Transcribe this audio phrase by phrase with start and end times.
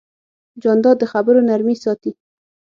[0.63, 2.11] جانداد د خبرو نرمي ساتي.